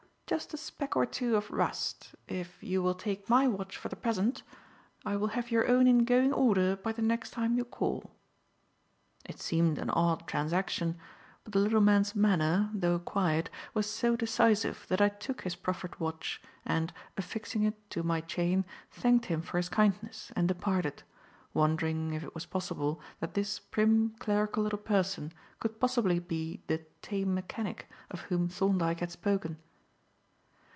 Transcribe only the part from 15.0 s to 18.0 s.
I took his proffered watch, and, affixing it